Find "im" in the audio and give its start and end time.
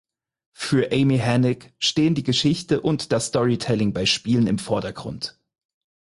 4.47-4.57